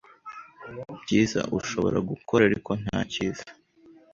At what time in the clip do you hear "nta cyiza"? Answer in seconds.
2.81-3.45